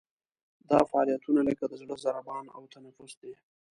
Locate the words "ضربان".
2.05-2.45